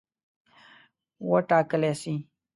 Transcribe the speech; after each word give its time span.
وټاکلي 1.29 1.91
سي. 2.01 2.15